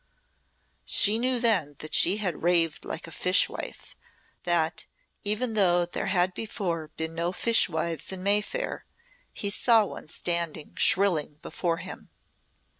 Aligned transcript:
She 0.87 1.19
knew 1.19 1.39
then 1.39 1.75
that 1.77 1.93
she 1.93 2.17
had 2.17 2.41
raved 2.41 2.85
like 2.85 3.05
a 3.05 3.11
fishwife 3.11 3.95
that, 4.45 4.87
even 5.23 5.53
though 5.53 5.85
there 5.85 6.07
had 6.07 6.33
before 6.33 6.87
been 6.97 7.13
no 7.13 7.31
fishwives 7.31 8.11
in 8.11 8.23
Mayfair, 8.23 8.87
he 9.31 9.51
saw 9.51 9.85
one 9.85 10.09
standing 10.09 10.73
shrilling 10.75 11.35
before 11.43 11.77
him. 11.77 12.09